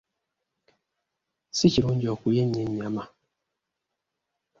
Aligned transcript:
Si 1.57 1.65
kirungi 1.73 2.05
okulya 2.13 2.41
ennyo 2.45 2.61
ennyama. 2.65 3.03